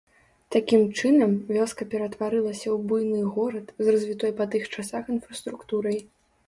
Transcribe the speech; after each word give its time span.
Такім 0.53 0.85
чынам, 0.99 1.35
вёска 1.57 1.87
ператварылася 1.93 2.65
ў 2.75 2.77
буйны 2.91 3.21
горад, 3.37 3.67
з 3.87 3.97
развітой 3.97 4.37
па 4.43 4.53
тых 4.57 4.63
часах 4.79 5.03
інфраструктурай. 5.19 5.97